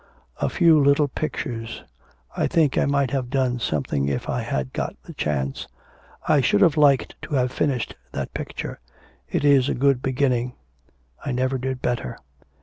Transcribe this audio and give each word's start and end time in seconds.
A 0.37 0.49
few 0.49 0.79
little 0.83 1.07
pictures... 1.07 1.83
I 2.35 2.47
think 2.47 2.75
I 2.75 2.85
might 2.87 3.11
have 3.11 3.29
done 3.29 3.59
something 3.59 4.07
if 4.07 4.27
I 4.29 4.41
had 4.41 4.73
got 4.73 4.95
the 5.03 5.13
chance. 5.13 5.67
I 6.27 6.41
should 6.41 6.61
have 6.61 6.75
liked 6.75 7.13
to 7.21 7.35
have 7.35 7.51
finished 7.51 7.95
that 8.11 8.33
picture. 8.33 8.79
It 9.29 9.45
is 9.45 9.69
a 9.69 9.75
good 9.75 10.01
beginning. 10.01 10.53
I 11.23 11.31
never 11.31 11.59
did 11.59 11.83
better.' 11.83 12.17